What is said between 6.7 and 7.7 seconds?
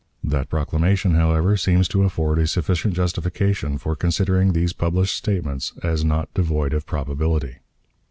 of probability.